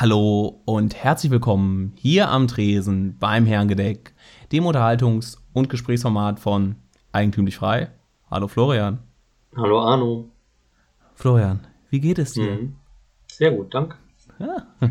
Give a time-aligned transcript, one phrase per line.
[0.00, 4.14] Hallo und herzlich willkommen hier am Tresen beim Herrengedeck,
[4.52, 6.76] dem Unterhaltungs- und Gesprächsformat von
[7.10, 7.90] Eigentümlich Frei.
[8.30, 9.00] Hallo Florian.
[9.56, 10.30] Hallo Arno.
[11.16, 12.48] Florian, wie geht es dir?
[12.48, 12.76] Mhm.
[13.26, 13.96] Sehr gut, danke.
[14.38, 14.68] Ja.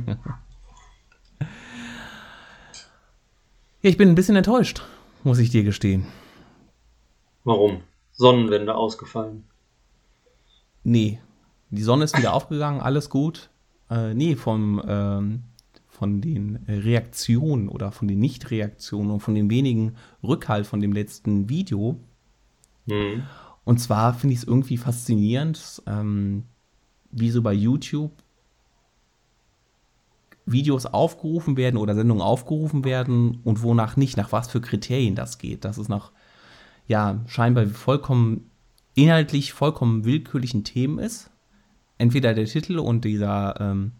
[3.80, 4.82] ja, ich bin ein bisschen enttäuscht,
[5.24, 6.06] muss ich dir gestehen.
[7.46, 7.80] Warum?
[8.12, 9.46] Sonnenwende ausgefallen.
[10.84, 11.22] Nee,
[11.70, 13.50] die Sonne ist wieder aufgegangen, alles gut.
[13.90, 15.44] Äh, nee, vom, ähm,
[15.88, 21.50] von den Reaktionen oder von den Nichtreaktionen und von dem wenigen Rückhalt von dem letzten
[21.50, 22.00] Video.
[22.86, 23.24] Mhm.
[23.64, 26.44] Und zwar finde ich es irgendwie faszinierend, ähm,
[27.12, 28.12] wie so bei YouTube
[30.46, 35.38] Videos aufgerufen werden oder Sendungen aufgerufen werden und wonach nicht, nach was für Kriterien das
[35.38, 35.66] geht.
[35.66, 36.12] Das ist nach,
[36.88, 38.50] ja, scheinbar vollkommen
[38.98, 41.30] inhaltlich vollkommen willkürlichen Themen ist.
[41.98, 43.94] Entweder der Titel und dieser, ähm,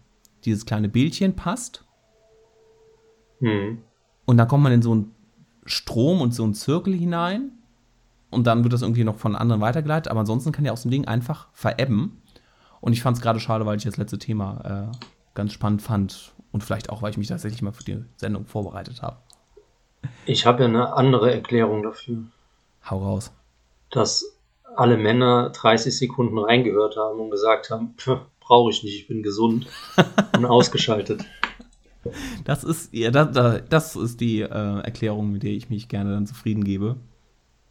[0.44, 1.84] dieses kleine Bildchen passt.
[3.40, 3.82] Mhm.
[4.24, 5.14] Und dann kommt man in so einen
[5.64, 7.52] Strom und so einen Zirkel hinein.
[8.30, 10.10] Und dann wird das irgendwie noch von anderen weitergeleitet.
[10.10, 12.22] Aber ansonsten kann ja aus dem Ding einfach verebben.
[12.80, 14.96] Und ich fand es gerade schade, weil ich das letzte Thema äh,
[15.34, 16.34] ganz spannend fand.
[16.52, 19.16] Und vielleicht auch, weil ich mich tatsächlich mal für die Sendung vorbereitet habe.
[20.26, 22.24] Ich habe ja eine andere Erklärung dafür.
[22.88, 23.32] Hau raus.
[23.90, 24.37] Dass
[24.78, 27.96] alle Männer 30 Sekunden reingehört haben und gesagt haben,
[28.40, 29.66] brauche ich nicht, ich bin gesund
[30.36, 31.24] und ausgeschaltet.
[32.44, 36.26] Das ist, ja, das, das ist die äh, Erklärung, mit der ich mich gerne dann
[36.26, 36.94] zufrieden gebe.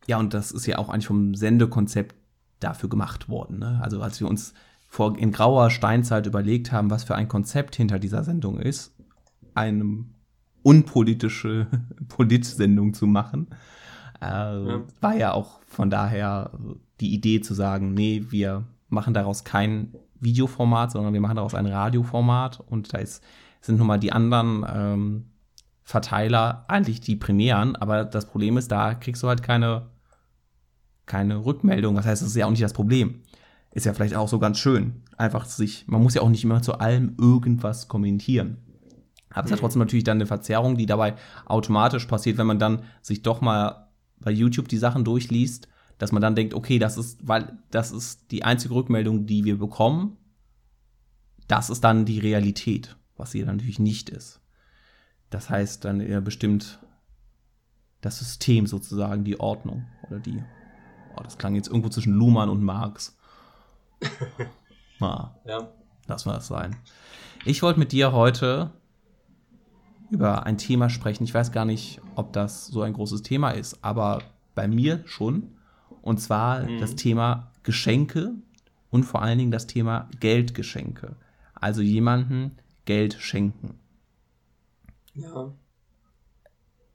[0.08, 2.16] Ja, und das ist ja auch eigentlich vom Sendekonzept
[2.60, 3.60] dafür gemacht worden.
[3.60, 3.80] Ne?
[3.84, 4.54] Also als wir uns
[4.88, 8.96] vor, in grauer Steinzeit überlegt haben, was für ein Konzept hinter dieser Sendung ist,
[9.54, 10.06] eine
[10.64, 11.68] unpolitische
[12.08, 13.48] Politsendung zu machen,
[14.22, 14.82] äh, ja.
[15.02, 16.52] war ja auch von daher
[17.00, 21.68] die Idee zu sagen, nee, wir machen daraus kein Videoformat, sondern wir machen daraus ein
[21.68, 23.24] Radioformat und da ist,
[23.62, 25.26] sind nun mal die anderen ähm,
[25.84, 29.88] Verteiler eigentlich die primären, aber das Problem ist, da kriegst du halt keine
[31.08, 31.96] keine Rückmeldung.
[31.96, 33.22] Das heißt, das ist ja auch nicht das Problem.
[33.72, 35.02] Ist ja vielleicht auch so ganz schön.
[35.18, 38.58] Einfach sich, man muss ja auch nicht immer zu allem irgendwas kommentieren.
[39.30, 42.84] Aber es hat trotzdem natürlich dann eine Verzerrung, die dabei automatisch passiert, wenn man dann
[43.02, 47.28] sich doch mal bei YouTube die Sachen durchliest, dass man dann denkt, okay, das ist,
[47.28, 50.18] weil das ist die einzige Rückmeldung, die wir bekommen.
[51.48, 54.42] Das ist dann die Realität, was sie natürlich nicht ist.
[55.30, 56.80] Das heißt dann eher bestimmt
[58.02, 60.44] das System sozusagen, die Ordnung oder die
[61.18, 63.18] Oh, das klang jetzt irgendwo zwischen Luhmann und Marx.
[65.00, 65.70] ah, ja.
[66.08, 66.76] Lass mal das sein.
[67.46, 68.72] Ich wollte mit dir heute
[70.10, 71.24] über ein Thema sprechen.
[71.24, 74.22] Ich weiß gar nicht, ob das so ein großes Thema ist, aber
[74.56, 75.56] bei mir schon.
[76.02, 76.80] Und zwar mhm.
[76.80, 78.34] das Thema Geschenke
[78.90, 81.16] und vor allen Dingen das Thema Geldgeschenke.
[81.54, 83.80] Also jemanden Geld schenken.
[85.14, 85.52] Ja.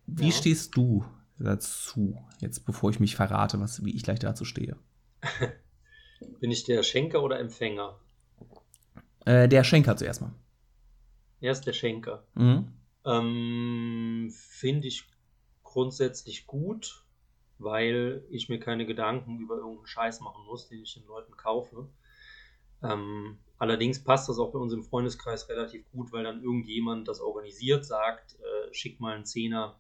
[0.07, 0.33] Wie ja.
[0.33, 1.05] stehst du
[1.43, 4.77] dazu, jetzt bevor ich mich verrate, was, wie ich gleich dazu stehe?
[6.41, 7.99] Bin ich der Schenker oder Empfänger?
[9.25, 10.33] Äh, der Schenker zuerst mal.
[11.41, 12.25] Erst der Schenker.
[12.35, 12.73] Mhm.
[13.05, 15.09] Ähm, Finde ich
[15.62, 17.05] grundsätzlich gut.
[17.59, 21.88] weil ich mir keine Gedanken über irgendeinen Scheiß machen muss, den ich den Leuten kaufe.
[22.83, 27.21] Ähm, allerdings passt das auch bei uns im Freundeskreis relativ gut, weil dann irgendjemand das
[27.21, 29.79] organisiert, sagt, äh, schick mal einen Zehner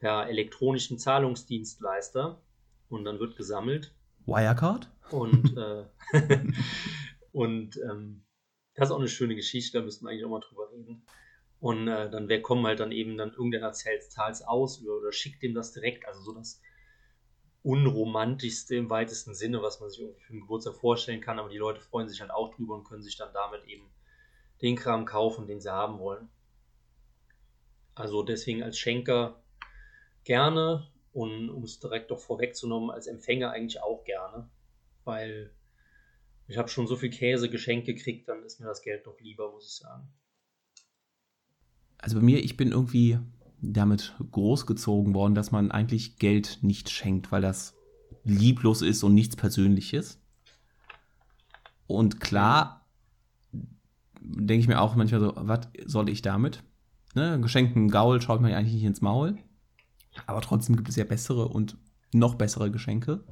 [0.00, 2.40] per elektronischen Zahlungsdienstleister
[2.88, 3.94] und dann wird gesammelt.
[4.26, 4.90] Wirecard?
[5.10, 5.84] Und, äh,
[7.32, 8.24] und ähm,
[8.74, 11.04] das ist auch eine schöne Geschichte, da müssten wir eigentlich auch mal drüber reden.
[11.60, 15.12] Und äh, dann wer kommen halt dann eben dann irgendeiner zahlt es aus oder, oder
[15.12, 16.62] schickt dem das direkt, also so das
[17.62, 21.58] unromantischste im weitesten Sinne, was man sich irgendwie für einen Geburtstag vorstellen kann, aber die
[21.58, 23.84] Leute freuen sich halt auch drüber und können sich dann damit eben
[24.62, 26.30] den Kram kaufen, den sie haben wollen.
[27.94, 29.42] Also deswegen als Schenker
[30.24, 34.48] gerne und um es direkt doch vorwegzunehmen, als Empfänger eigentlich auch gerne,
[35.04, 35.52] weil
[36.46, 39.50] ich habe schon so viel Käse geschenkt gekriegt, dann ist mir das Geld doch lieber,
[39.52, 40.08] muss ich sagen.
[41.98, 43.18] Also bei mir, ich bin irgendwie
[43.62, 47.76] damit großgezogen worden, dass man eigentlich Geld nicht schenkt, weil das
[48.24, 50.20] lieblos ist und nichts Persönliches.
[51.86, 52.88] Und klar,
[54.20, 56.62] denke ich mir auch manchmal so, was soll ich damit?
[57.14, 59.36] Ne, geschenkten Gaul schaut man ja eigentlich nicht ins Maul.
[60.26, 61.76] Aber trotzdem gibt es ja bessere und
[62.12, 63.24] noch bessere Geschenke.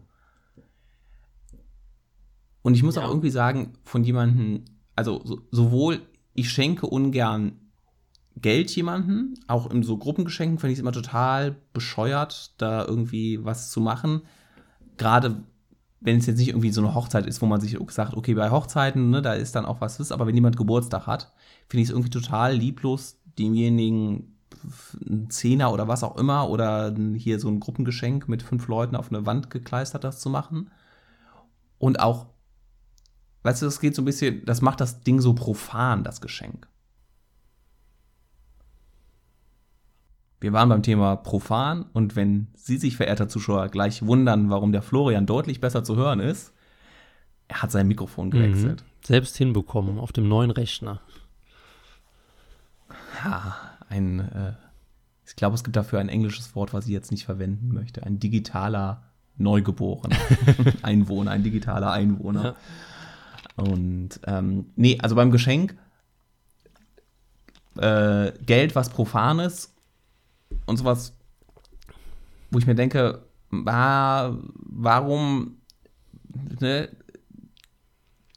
[2.62, 3.04] Und ich muss ja.
[3.04, 4.64] auch irgendwie sagen, von jemandem,
[4.94, 6.00] also so, sowohl
[6.34, 7.52] ich schenke ungern
[8.36, 13.70] Geld jemanden, auch in so Gruppengeschenken finde ich es immer total bescheuert, da irgendwie was
[13.70, 14.22] zu machen.
[14.96, 15.42] Gerade
[16.00, 18.50] wenn es jetzt nicht irgendwie so eine Hochzeit ist, wo man sich sagt, okay, bei
[18.50, 21.32] Hochzeiten, ne, da ist dann auch was, aber wenn jemand Geburtstag hat,
[21.68, 24.37] finde ich es irgendwie total lieblos, demjenigen
[25.08, 29.10] ein Zehner oder was auch immer oder hier so ein Gruppengeschenk mit fünf Leuten auf
[29.10, 30.70] eine Wand gekleistert, das zu machen.
[31.78, 32.26] Und auch,
[33.42, 36.68] weißt du, das geht so ein bisschen, das macht das Ding so profan, das Geschenk.
[40.40, 44.82] Wir waren beim Thema profan und wenn Sie sich, verehrter Zuschauer, gleich wundern, warum der
[44.82, 46.52] Florian deutlich besser zu hören ist,
[47.48, 48.82] er hat sein Mikrofon gewechselt.
[48.82, 49.04] Mhm.
[49.04, 51.00] Selbst hinbekommen auf dem neuen Rechner.
[53.24, 53.56] Ja,
[53.88, 54.52] ein, äh,
[55.26, 58.02] ich glaube, es gibt dafür ein englisches Wort, was ich jetzt nicht verwenden möchte.
[58.02, 59.04] Ein digitaler
[59.36, 60.16] Neugeborener.
[60.82, 62.44] Einwohner, ein digitaler Einwohner.
[63.56, 63.64] Ja.
[63.64, 65.76] Und ähm, nee, also beim Geschenk
[67.76, 69.74] äh, Geld, was Profanes
[70.66, 71.16] und sowas,
[72.50, 75.58] wo ich mir denke, war, warum,
[76.60, 76.88] ne,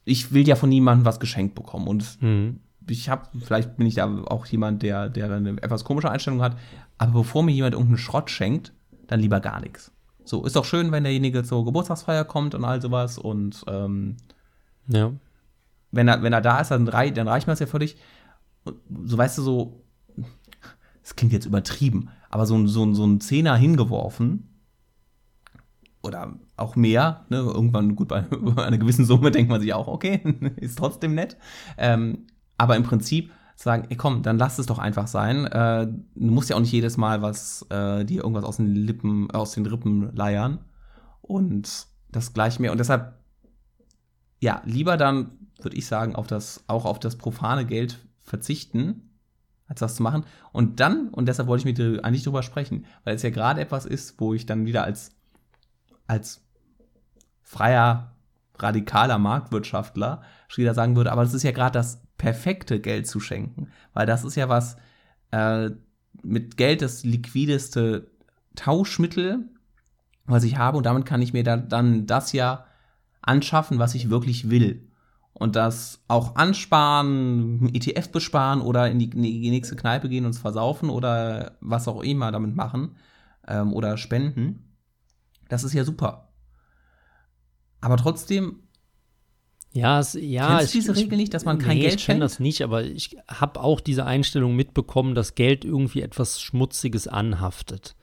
[0.04, 2.60] ich will ja von niemandem was geschenkt bekommen und mhm.
[2.88, 6.56] Ich habe, vielleicht bin ich da auch jemand, der, der eine etwas komische Einstellung hat,
[6.98, 8.72] aber bevor mir jemand irgendeinen Schrott schenkt,
[9.06, 9.92] dann lieber gar nichts.
[10.24, 14.16] So, ist doch schön, wenn derjenige zur Geburtstagsfeier kommt und all sowas und ähm,
[14.88, 15.12] ja.
[15.90, 17.96] wenn, er, wenn er da ist, dann, rei dann reicht mir das ja völlig.
[19.04, 19.82] So weißt du, so,
[21.02, 24.48] das klingt jetzt übertrieben, aber so, so, so ein Zehner hingeworfen
[26.02, 28.24] oder auch mehr, ne, irgendwann, gut, bei,
[28.56, 30.20] einer gewissen Summe denkt man sich auch, okay,
[30.56, 31.36] ist trotzdem nett.
[31.78, 32.26] Ähm,
[32.62, 35.46] aber im Prinzip sagen, ey komm, dann lass es doch einfach sein.
[35.46, 39.32] Äh, du musst ja auch nicht jedes Mal was, äh, dir irgendwas aus den Lippen,
[39.32, 40.60] aus den Rippen leiern.
[41.22, 42.70] Und das gleich mehr.
[42.70, 43.14] Und deshalb,
[44.38, 49.10] ja, lieber dann, würde ich sagen, auf das, auch auf das profane Geld verzichten,
[49.66, 50.24] als das zu machen.
[50.52, 53.60] Und dann, und deshalb wollte ich mit dir eigentlich drüber sprechen, weil es ja gerade
[53.60, 55.10] etwas ist, wo ich dann wieder als,
[56.06, 56.44] als
[57.42, 58.12] freier,
[58.56, 60.22] radikaler Marktwirtschaftler
[60.56, 64.22] wieder sagen würde, aber es ist ja gerade das perfekte Geld zu schenken, weil das
[64.22, 64.76] ist ja was,
[65.32, 65.70] äh,
[66.22, 68.12] mit Geld das liquideste
[68.54, 69.50] Tauschmittel,
[70.26, 72.64] was ich habe und damit kann ich mir da, dann das ja
[73.22, 74.88] anschaffen, was ich wirklich will
[75.32, 80.30] und das auch ansparen, ETF besparen oder in die, in die nächste Kneipe gehen und
[80.30, 82.94] es versaufen oder was auch immer damit machen
[83.48, 84.76] ähm, oder spenden,
[85.48, 86.28] das ist ja super.
[87.80, 88.60] Aber trotzdem.
[89.74, 90.58] Ja, es, ja.
[90.58, 92.84] Kennst du diese Regel nicht, dass man kein nee, Geld Ich kenne das nicht, aber
[92.84, 97.96] ich habe auch diese Einstellung mitbekommen, dass Geld irgendwie etwas Schmutziges anhaftet.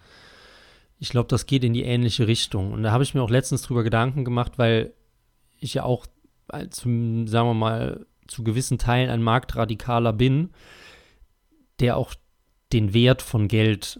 [0.97, 2.73] Ich glaube, das geht in die ähnliche Richtung.
[2.73, 4.93] Und da habe ich mir auch letztens drüber Gedanken gemacht, weil
[5.59, 6.07] ich ja auch
[6.71, 10.49] zum, sagen wir mal, zu gewissen Teilen ein Marktradikaler bin,
[11.79, 12.13] der auch
[12.73, 13.99] den Wert von Geld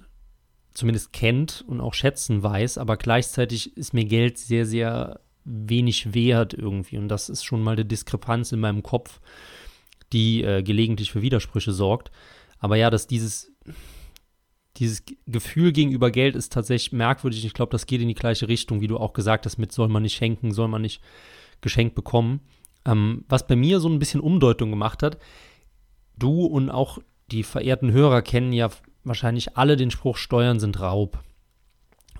[0.74, 6.54] zumindest kennt und auch schätzen weiß, aber gleichzeitig ist mir Geld sehr, sehr wenig wert
[6.54, 6.98] irgendwie.
[6.98, 9.20] Und das ist schon mal eine Diskrepanz in meinem Kopf,
[10.14, 12.12] die äh, gelegentlich für Widersprüche sorgt.
[12.60, 13.52] Aber ja, dass dieses,
[14.78, 17.46] dieses Gefühl gegenüber Geld ist tatsächlich merkwürdig.
[17.46, 19.88] Ich glaube, das geht in die gleiche Richtung, wie du auch gesagt hast, mit soll
[19.88, 21.02] man nicht schenken, soll man nicht
[21.62, 22.42] geschenkt bekommen.
[22.86, 25.18] Ähm, was bei mir so ein bisschen Umdeutung gemacht hat,
[26.18, 27.00] du und auch
[27.32, 28.70] die verehrten Hörer kennen ja
[29.04, 31.24] wahrscheinlich alle den Spruch, Steuern sind Raub.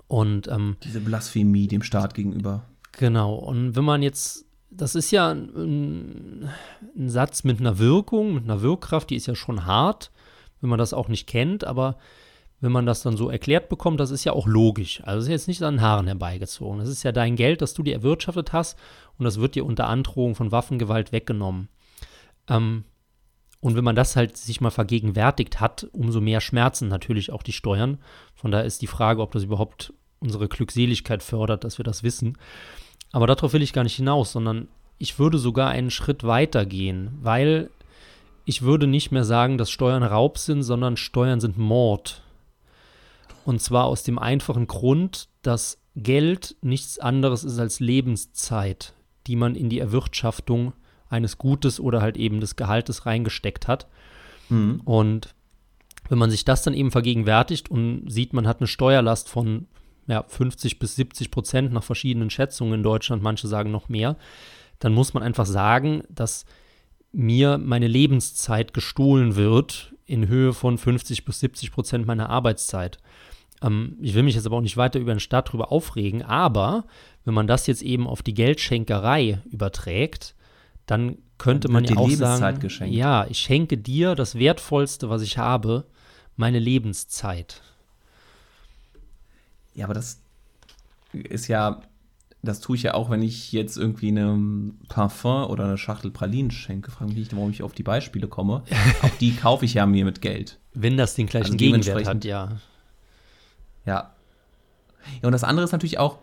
[0.06, 2.69] Und ähm, diese Blasphemie dem Staat gegenüber.
[2.92, 3.34] Genau.
[3.34, 6.48] Und wenn man jetzt, das ist ja ein,
[6.96, 10.10] ein Satz mit einer Wirkung, mit einer Wirkkraft, die ist ja schon hart,
[10.60, 11.96] wenn man das auch nicht kennt, aber
[12.60, 15.02] wenn man das dann so erklärt bekommt, das ist ja auch logisch.
[15.04, 16.78] Also es ist jetzt nicht an den Haaren herbeigezogen.
[16.78, 18.78] Das ist ja dein Geld, das du dir erwirtschaftet hast
[19.18, 21.68] und das wird dir unter Androhung von Waffengewalt weggenommen.
[22.48, 22.84] Ähm,
[23.60, 27.52] und wenn man das halt sich mal vergegenwärtigt hat, umso mehr schmerzen natürlich auch die
[27.52, 27.98] Steuern.
[28.34, 32.38] Von daher ist die Frage, ob das überhaupt unsere Glückseligkeit fördert, dass wir das wissen.
[33.12, 37.18] Aber darauf will ich gar nicht hinaus, sondern ich würde sogar einen Schritt weiter gehen,
[37.22, 37.70] weil
[38.44, 42.22] ich würde nicht mehr sagen, dass Steuern Raub sind, sondern Steuern sind Mord.
[43.44, 48.94] Und zwar aus dem einfachen Grund, dass Geld nichts anderes ist als Lebenszeit,
[49.26, 50.72] die man in die Erwirtschaftung
[51.08, 53.88] eines Gutes oder halt eben des Gehaltes reingesteckt hat.
[54.48, 54.80] Mhm.
[54.84, 55.34] Und
[56.08, 59.66] wenn man sich das dann eben vergegenwärtigt und sieht, man hat eine Steuerlast von
[60.06, 64.16] ja, 50 bis 70 Prozent nach verschiedenen Schätzungen in Deutschland, manche sagen noch mehr,
[64.78, 66.44] dann muss man einfach sagen, dass
[67.12, 72.98] mir meine Lebenszeit gestohlen wird in Höhe von 50 bis 70 Prozent meiner Arbeitszeit.
[73.62, 76.84] Ähm, ich will mich jetzt aber auch nicht weiter über den Staat drüber aufregen, aber
[77.24, 80.34] wenn man das jetzt eben auf die Geldschenkerei überträgt,
[80.86, 82.94] dann könnte man ja auch sagen, geschenkt.
[82.94, 85.86] ja, ich schenke dir das Wertvollste, was ich habe,
[86.36, 87.62] meine Lebenszeit.
[89.74, 90.20] Ja, aber das
[91.12, 91.82] ist ja,
[92.42, 96.50] das tue ich ja auch, wenn ich jetzt irgendwie eine Parfum oder eine Schachtel Pralinen
[96.50, 96.90] schenke.
[96.90, 98.62] Frage mich nicht, warum ich auf die Beispiele komme.
[99.02, 100.58] auch die kaufe ich ja mir mit Geld.
[100.72, 102.56] Wenn das den gleichen also Gegenwert hat, ja.
[103.86, 104.14] Ja.
[105.22, 106.18] Ja, und das andere ist natürlich auch,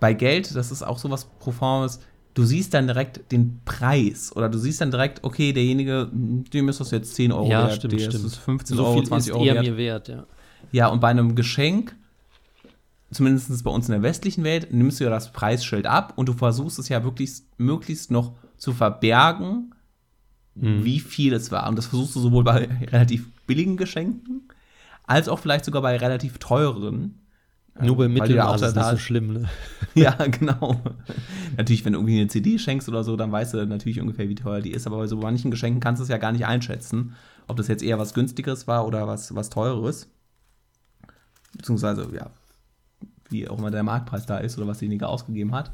[0.00, 2.00] bei Geld, das ist auch sowas Proformes,
[2.34, 6.80] du siehst dann direkt den Preis oder du siehst dann direkt, okay, derjenige, dem ist
[6.80, 8.24] das jetzt 10 Euro ja, wert, stimmt, stimmt.
[8.24, 9.66] ist 15 so Euro, viel 20 ist Euro wert.
[9.66, 10.26] mir wert, ja.
[10.72, 11.96] Ja, und bei einem Geschenk,
[13.10, 16.32] zumindest bei uns in der westlichen Welt, nimmst du ja das Preisschild ab und du
[16.32, 19.74] versuchst es ja wirklich möglichst noch zu verbergen,
[20.54, 20.84] mhm.
[20.84, 21.68] wie viel es war.
[21.68, 24.48] Und das versuchst du sowohl bei relativ billigen Geschenken
[25.04, 27.20] als auch vielleicht sogar bei relativ teuren.
[27.80, 29.48] Nur bei Mittelmaß ist das so schlimm, ne?
[29.94, 30.80] ja, genau.
[31.58, 34.34] natürlich, wenn du irgendwie eine CD schenkst oder so, dann weißt du natürlich ungefähr, wie
[34.34, 34.86] teuer die ist.
[34.86, 37.14] Aber bei so manchen Geschenken kannst du es ja gar nicht einschätzen,
[37.48, 40.08] ob das jetzt eher was Günstigeres war oder was, was Teureres.
[41.54, 42.30] Beziehungsweise, ja,
[43.30, 45.72] wie auch immer der Marktpreis da ist oder was derjenige ausgegeben hat.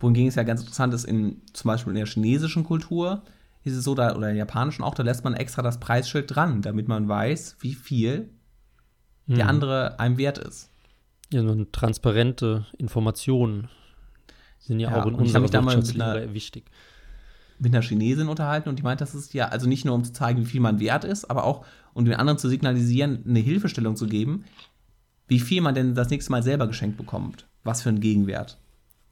[0.00, 3.22] Wohingegen es ja ganz interessant ist, in, zum Beispiel in der chinesischen Kultur
[3.64, 6.34] ist es so, da, oder in der japanischen auch, da lässt man extra das Preisschild
[6.34, 8.30] dran, damit man weiß, wie viel
[9.26, 9.36] hm.
[9.36, 10.70] der andere einem wert ist.
[11.32, 13.68] Ja, so transparente Informationen
[14.58, 16.70] sind ja, ja auch in unserer Wirtschaftslehre wichtig.
[17.58, 20.12] Mit einer Chinesin unterhalten und die meint, das ist ja, also nicht nur um zu
[20.12, 23.96] zeigen, wie viel man wert ist, aber auch um den anderen zu signalisieren, eine Hilfestellung
[23.96, 24.44] zu geben,
[25.32, 27.46] wie viel man denn das nächste Mal selber geschenkt bekommt.
[27.64, 28.58] Was für einen Gegenwert.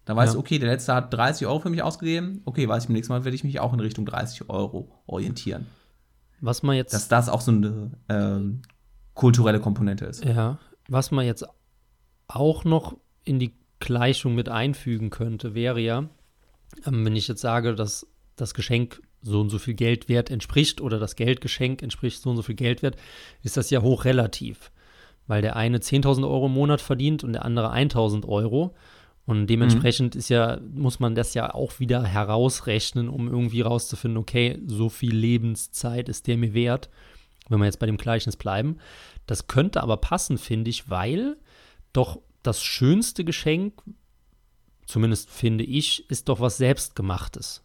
[0.05, 0.35] Da weißt ja.
[0.35, 2.43] du, okay, der letzte hat 30 Euro für mich ausgegeben.
[2.45, 5.67] Okay, weiß ich, beim nächsten Mal werde ich mich auch in Richtung 30 Euro orientieren.
[6.43, 6.93] Was man jetzt.
[6.93, 8.61] Dass das auch so eine ähm,
[9.15, 10.23] kulturelle Komponente ist.
[10.23, 10.59] Ja,
[10.89, 11.47] was man jetzt
[12.29, 16.07] auch noch in die Gleichung mit einfügen könnte, wäre ja,
[16.85, 20.83] ähm, wenn ich jetzt sage, dass das Geschenk so und so viel Geld wert entspricht
[20.83, 22.97] oder das Geldgeschenk entspricht so und so viel Geld wert,
[23.43, 24.71] ist das ja hochrelativ.
[25.31, 28.75] Weil der eine 10.000 Euro im Monat verdient und der andere 1.000 Euro.
[29.27, 30.19] Und dementsprechend mhm.
[30.19, 35.15] ist ja, muss man das ja auch wieder herausrechnen, um irgendwie rauszufinden, okay, so viel
[35.15, 36.91] Lebenszeit ist der mir wert,
[37.49, 38.79] wenn wir jetzt bei dem Gleichnis bleiben.
[39.27, 41.37] Das könnte aber passen, finde ich, weil
[41.93, 43.81] doch das schönste Geschenk,
[44.85, 47.63] zumindest finde ich, ist doch was Selbstgemachtes.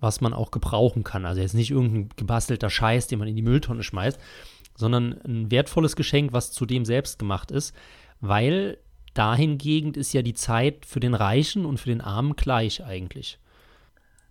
[0.00, 1.26] Was man auch gebrauchen kann.
[1.26, 4.18] Also jetzt nicht irgendein gebastelter Scheiß, den man in die Mülltonne schmeißt,
[4.80, 7.74] sondern ein wertvolles Geschenk, was zudem selbst gemacht ist,
[8.20, 8.78] weil
[9.14, 13.38] dahingegen ist ja die Zeit für den Reichen und für den Armen gleich eigentlich.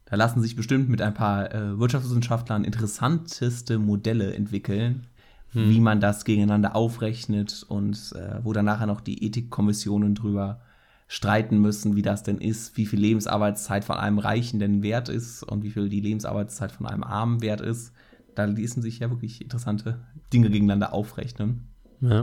[0.06, 5.06] Da lassen sich bestimmt mit ein paar äh, Wirtschaftswissenschaftlern interessanteste Modelle entwickeln,
[5.52, 5.70] hm.
[5.70, 10.62] wie man das gegeneinander aufrechnet und äh, wo dann nachher noch die Ethikkommissionen drüber
[11.08, 15.44] streiten müssen, wie das denn ist, wie viel Lebensarbeitszeit von einem Reichen denn wert ist
[15.44, 17.94] und wie viel die Lebensarbeitszeit von einem Armen wert ist.
[18.40, 20.00] Da ließen sich ja wirklich interessante
[20.32, 21.68] Dinge gegeneinander aufrechnen.
[22.00, 22.22] Ja.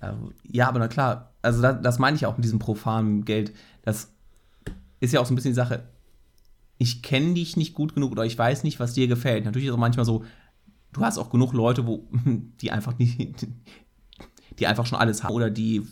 [0.00, 0.12] Äh,
[0.42, 3.52] ja, aber na klar, also das, das meine ich auch mit diesem profanen Geld.
[3.82, 4.12] Das
[4.98, 5.84] ist ja auch so ein bisschen die Sache.
[6.78, 9.44] Ich kenne dich nicht gut genug oder ich weiß nicht, was dir gefällt.
[9.44, 10.24] Natürlich ist es auch manchmal so,
[10.92, 12.08] du hast auch genug Leute, wo,
[12.60, 13.46] die einfach nicht,
[14.58, 15.86] die einfach schon alles haben oder die,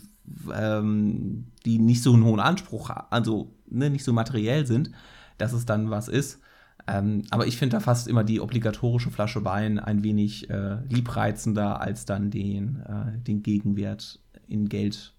[0.53, 4.91] ähm, die nicht so einen hohen Anspruch haben, also ne, nicht so materiell sind,
[5.37, 6.41] dass es dann was ist.
[6.87, 11.81] Ähm, aber ich finde da fast immer die obligatorische Flasche Wein ein wenig äh, liebreizender
[11.81, 15.13] als dann den, äh, den Gegenwert in Geld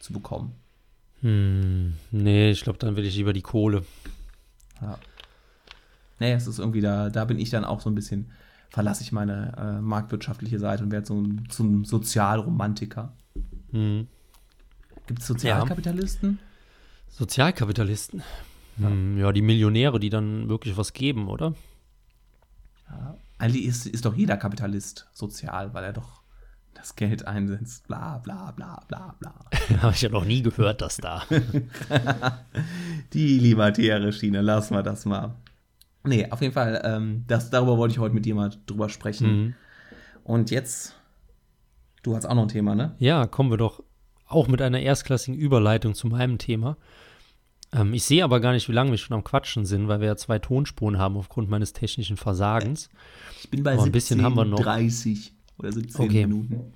[0.00, 0.52] zu bekommen.
[1.20, 3.84] Hm, nee, ich glaube, dann will ich lieber die Kohle.
[4.82, 4.98] Ja.
[6.18, 8.30] Nee, es ist irgendwie da, da bin ich dann auch so ein bisschen,
[8.70, 13.12] verlasse ich meine äh, marktwirtschaftliche Seite und werde so ein, zum Sozialromantiker.
[13.70, 14.08] Hm.
[15.06, 16.40] Gibt es Sozialkapitalisten?
[17.10, 18.22] Sozialkapitalisten?
[18.76, 21.54] Hm, ja, die Millionäre, die dann wirklich was geben, oder?
[22.88, 23.16] Ja.
[23.38, 26.22] Eigentlich ist, ist doch jeder Kapitalist sozial, weil er doch
[26.74, 27.86] das Geld einsetzt.
[27.86, 29.34] Bla bla bla bla bla.
[29.82, 31.22] Habe ich ja noch nie gehört, dass da.
[33.12, 35.34] die libertäre Schiene, lassen wir das mal.
[36.04, 39.28] Nee, auf jeden Fall, ähm, das, darüber wollte ich heute mit dir mal drüber sprechen.
[39.28, 39.54] Mhm.
[40.22, 40.94] Und jetzt,
[42.02, 42.94] du hast auch noch ein Thema, ne?
[42.98, 43.82] Ja, kommen wir doch
[44.28, 46.76] auch mit einer erstklassigen Überleitung zu meinem Thema.
[47.72, 50.08] Ähm, ich sehe aber gar nicht, wie lange wir schon am Quatschen sind, weil wir
[50.08, 52.88] ja zwei Tonspuren haben aufgrund meines technischen Versagens.
[53.42, 54.60] Ich bin bei aber 17, haben wir noch.
[54.60, 56.26] 30 oder 17 okay.
[56.26, 56.72] Minuten.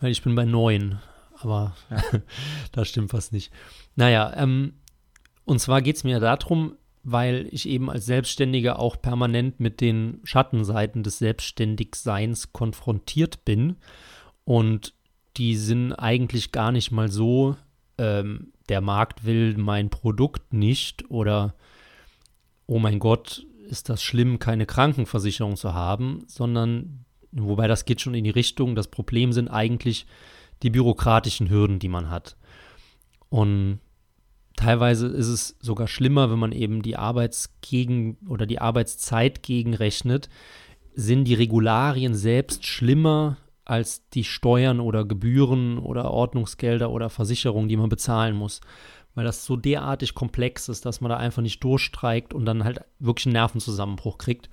[0.00, 0.98] Weil ich bin bei 9,
[1.38, 2.02] aber ja.
[2.72, 3.52] das stimmt fast nicht.
[3.94, 4.74] Naja, ähm,
[5.44, 10.20] und zwar geht es mir darum, weil ich eben als Selbstständiger auch permanent mit den
[10.24, 13.76] Schattenseiten des Selbstständigseins konfrontiert bin.
[14.44, 14.92] Und
[15.36, 17.56] die sind eigentlich gar nicht mal so
[17.98, 21.54] ähm, der Markt will mein Produkt nicht oder
[22.66, 28.14] oh mein Gott, ist das schlimm, keine Krankenversicherung zu haben, sondern wobei das geht schon
[28.14, 30.06] in die Richtung, das Problem sind eigentlich
[30.62, 32.36] die bürokratischen Hürden, die man hat.
[33.28, 33.80] Und
[34.56, 40.28] teilweise ist es sogar schlimmer, wenn man eben die Arbeitsgegen oder die Arbeitszeit gegenrechnet,
[40.94, 43.36] sind die Regularien selbst schlimmer
[43.66, 48.60] als die Steuern oder Gebühren oder Ordnungsgelder oder Versicherungen, die man bezahlen muss.
[49.14, 52.80] Weil das so derartig komplex ist, dass man da einfach nicht durchstreikt und dann halt
[53.00, 54.48] wirklich einen Nervenzusammenbruch kriegt.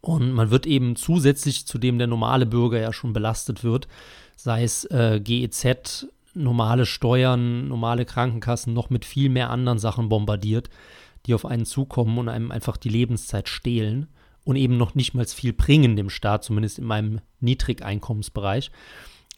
[0.00, 3.86] Und man wird eben zusätzlich zu dem der normale Bürger ja schon belastet wird,
[4.34, 10.70] sei es äh, GEZ, normale Steuern, normale Krankenkassen, noch mit viel mehr anderen Sachen bombardiert,
[11.26, 14.06] die auf einen zukommen und einem einfach die Lebenszeit stehlen
[14.46, 18.70] und eben noch nicht mal viel bringen dem Staat, zumindest in meinem Niedrigeinkommensbereich.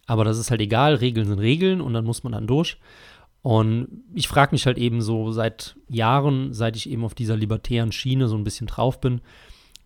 [0.07, 2.77] Aber das ist halt egal, Regeln sind Regeln und dann muss man dann durch.
[3.40, 7.90] Und ich frage mich halt eben so seit Jahren, seit ich eben auf dieser libertären
[7.90, 9.23] Schiene so ein bisschen drauf bin,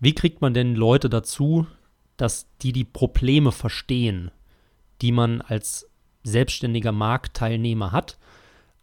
[0.01, 1.69] wie kriegt man denn Leute dazu,
[2.17, 4.33] dass die die Probleme verstehen,
[5.03, 5.89] die man als
[6.25, 8.19] selbstständiger Marktteilnehmer hat?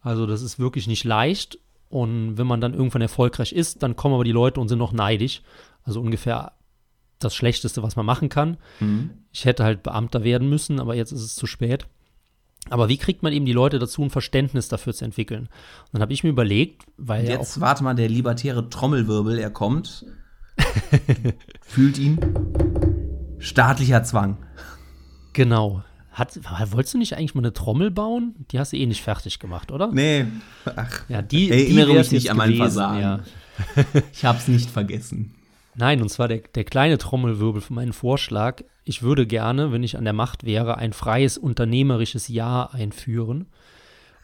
[0.00, 1.58] Also das ist wirklich nicht leicht.
[1.90, 4.92] Und wenn man dann irgendwann erfolgreich ist, dann kommen aber die Leute und sind noch
[4.92, 5.42] neidisch
[5.84, 6.52] also ungefähr
[7.18, 8.56] das Schlechteste, was man machen kann.
[8.80, 9.10] Mhm.
[9.32, 11.86] Ich hätte halt Beamter werden müssen, aber jetzt ist es zu spät.
[12.68, 15.42] Aber wie kriegt man eben die Leute dazu, ein Verständnis dafür zu entwickeln?
[15.42, 17.26] Und dann habe ich mir überlegt, weil.
[17.26, 20.04] Jetzt ja warte mal, der libertäre Trommelwirbel, er kommt.
[21.62, 22.18] fühlt ihn.
[23.38, 24.36] Staatlicher Zwang.
[25.32, 25.82] Genau.
[26.12, 26.38] Hat,
[26.72, 28.34] wolltest du nicht eigentlich mal eine Trommel bauen?
[28.50, 29.90] Die hast du eh nicht fertig gemacht, oder?
[29.92, 30.26] Nee.
[30.76, 33.00] Ach, ja, die, erinnere mich nicht an mein Versagen.
[33.00, 33.20] Ja.
[34.12, 35.34] ich habe es nicht vergessen.
[35.74, 38.62] Nein, und zwar der, der kleine Trommelwirbel für meinen Vorschlag.
[38.84, 43.46] Ich würde gerne, wenn ich an der Macht wäre, ein freies unternehmerisches Jahr einführen.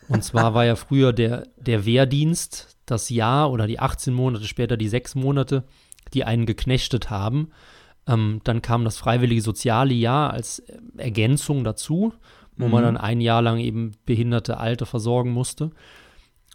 [0.08, 4.76] Und zwar war ja früher der, der Wehrdienst das Jahr oder die 18 Monate, später
[4.76, 5.64] die sechs Monate,
[6.14, 7.50] die einen geknechtet haben.
[8.06, 10.62] Ähm, dann kam das freiwillige soziale Jahr als
[10.96, 12.12] Ergänzung dazu,
[12.56, 12.70] wo mhm.
[12.70, 15.70] man dann ein Jahr lang eben behinderte Alte versorgen musste.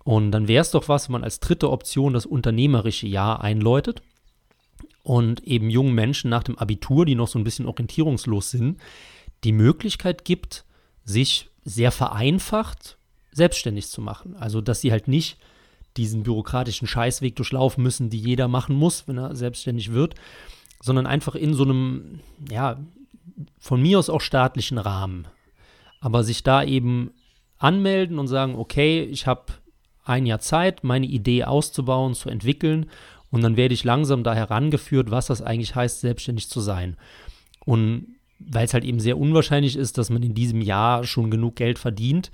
[0.04, 4.02] Und dann wäre es doch was, wenn man als dritte Option das unternehmerische Jahr einläutet
[5.04, 8.80] und eben jungen Menschen nach dem Abitur, die noch so ein bisschen orientierungslos sind,
[9.44, 10.66] die Möglichkeit gibt,
[11.04, 12.98] sich sehr vereinfacht
[13.32, 14.36] selbstständig zu machen.
[14.36, 15.38] Also, dass sie halt nicht
[15.98, 20.16] diesen bürokratischen Scheißweg durchlaufen müssen, die jeder machen muss, wenn er selbstständig wird,
[20.82, 22.80] sondern einfach in so einem, ja,
[23.60, 25.28] von mir aus auch staatlichen Rahmen.
[26.00, 27.12] Aber sich da eben
[27.58, 29.54] anmelden und sagen, okay, ich habe
[30.04, 32.90] ein Jahr Zeit, meine Idee auszubauen, zu entwickeln
[33.32, 36.98] und dann werde ich langsam da herangeführt, was das eigentlich heißt, selbstständig zu sein.
[37.66, 41.56] Und weil es halt eben sehr unwahrscheinlich ist, dass man in diesem Jahr schon genug
[41.56, 42.32] Geld verdient,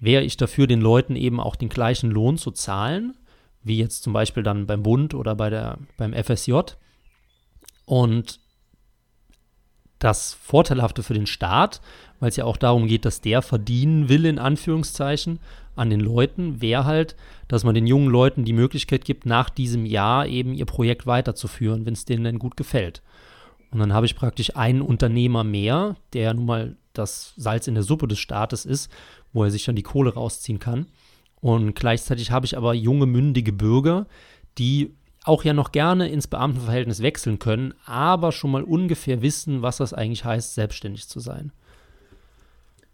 [0.00, 3.16] wäre ich dafür, den Leuten eben auch den gleichen Lohn zu zahlen,
[3.62, 6.60] wie jetzt zum Beispiel dann beim Bund oder bei der, beim FSJ.
[7.84, 8.40] Und
[9.98, 11.80] das Vorteilhafte für den Staat,
[12.20, 15.40] weil es ja auch darum geht, dass der verdienen will, in Anführungszeichen,
[15.76, 19.86] an den Leuten, wäre halt, dass man den jungen Leuten die Möglichkeit gibt, nach diesem
[19.86, 23.02] Jahr eben ihr Projekt weiterzuführen, wenn es denen dann gut gefällt.
[23.70, 27.82] Und dann habe ich praktisch einen Unternehmer mehr, der nun mal das Salz in der
[27.82, 28.90] Suppe des Staates ist,
[29.32, 30.86] wo er sich dann die Kohle rausziehen kann.
[31.40, 34.06] Und gleichzeitig habe ich aber junge, mündige Bürger,
[34.58, 34.94] die
[35.28, 39.92] auch ja noch gerne ins Beamtenverhältnis wechseln können, aber schon mal ungefähr wissen, was das
[39.92, 41.52] eigentlich heißt, selbstständig zu sein.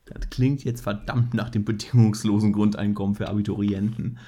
[0.07, 4.18] Das klingt jetzt verdammt nach dem bedingungslosen Grundeinkommen für Abiturienten.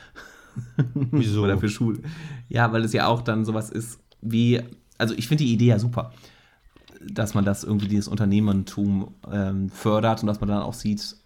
[0.94, 1.42] Wieso?
[1.42, 2.00] Oder für Schule.
[2.48, 4.62] Ja, weil es ja auch dann sowas ist wie,
[4.96, 6.12] also ich finde die Idee ja super,
[7.06, 11.16] dass man das irgendwie dieses Unternehmertum ähm, fördert und dass man dann auch sieht,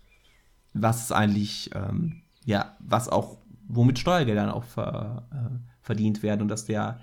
[0.72, 3.38] was eigentlich, ähm, ja, was auch,
[3.68, 7.00] womit Steuergelder auch ver, äh, verdient werden und dass der,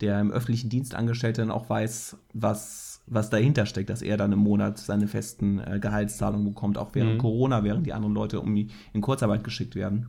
[0.00, 4.32] der im öffentlichen Dienst Angestellte dann auch weiß, was, was dahinter steckt, dass er dann
[4.32, 7.18] im Monat seine festen äh, Gehaltszahlungen bekommt, auch während Mhm.
[7.18, 10.08] Corona, während die anderen Leute irgendwie in Kurzarbeit geschickt werden.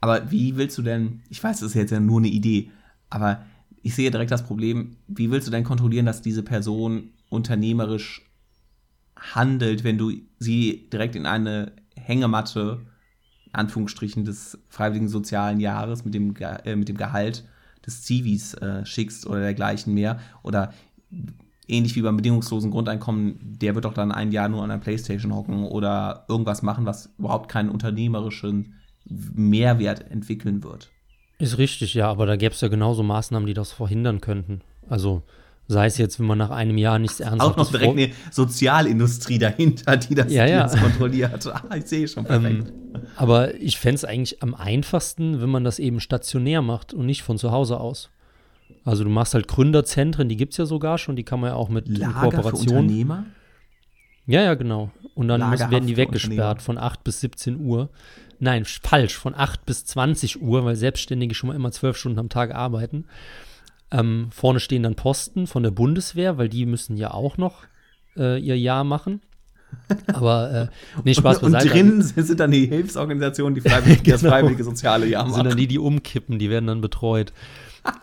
[0.00, 2.70] Aber wie willst du denn, ich weiß, das ist jetzt ja nur eine Idee,
[3.08, 3.44] aber
[3.82, 8.28] ich sehe direkt das Problem, wie willst du denn kontrollieren, dass diese Person unternehmerisch
[9.16, 12.80] handelt, wenn du sie direkt in eine Hängematte,
[13.52, 17.44] Anführungsstrichen, des freiwilligen sozialen Jahres mit dem, äh, mit dem Gehalt
[17.84, 20.18] des Zivis äh, schickst oder dergleichen mehr.
[20.42, 20.72] Oder
[21.68, 25.34] ähnlich wie beim bedingungslosen Grundeinkommen, der wird doch dann ein Jahr nur an der Playstation
[25.34, 30.90] hocken oder irgendwas machen, was überhaupt keinen unternehmerischen Mehrwert entwickeln wird.
[31.38, 34.60] Ist richtig, ja, aber da gäbe es ja genauso Maßnahmen, die das verhindern könnten.
[34.88, 35.22] Also
[35.66, 39.38] sei es jetzt, wenn man nach einem Jahr nichts Auch Ernsthaftes noch direkt eine Sozialindustrie
[39.38, 40.68] dahinter, die das, Ja, ja.
[40.68, 41.46] kontrolliert.
[41.68, 42.72] Ah, ich sehe schon perfekt.
[43.16, 47.22] Aber ich fände es eigentlich am einfachsten, wenn man das eben stationär macht und nicht
[47.22, 48.10] von zu Hause aus.
[48.84, 51.56] Also du machst halt Gründerzentren, die gibt es ja sogar schon, die kann man ja
[51.56, 52.78] auch mit in Lager für Kooperation.
[52.78, 53.26] Unternehmer?
[54.26, 54.90] Ja, ja, genau.
[55.14, 57.90] Und dann müssen, werden die für weggesperrt von 8 bis 17 Uhr.
[58.38, 62.28] Nein, falsch, von 8 bis 20 Uhr, weil Selbstständige schon mal immer 12 Stunden am
[62.28, 63.04] Tag arbeiten.
[63.90, 67.64] Ähm, vorne stehen dann Posten von der Bundeswehr, weil die müssen ja auch noch
[68.16, 69.20] äh, ihr Jahr machen.
[70.12, 70.66] Aber äh,
[71.04, 71.74] nee, Spaß und, und beiseite.
[71.74, 74.32] drin sind dann die Hilfsorganisationen, die freiwillig, das Genau.
[74.32, 75.56] freiwillige soziale Jahr sind dann machen.
[75.58, 77.32] die, die umkippen, die werden dann betreut.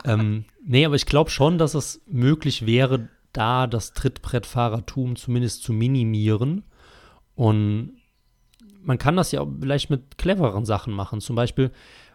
[0.04, 5.72] ähm, nee, aber ich glaube schon, dass es möglich wäre, da das Trittbrettfahrertum zumindest zu
[5.72, 6.64] minimieren.
[7.34, 7.92] Und
[8.82, 11.20] man kann das ja auch vielleicht mit clevereren Sachen machen.
[11.20, 11.70] Zum Beispiel,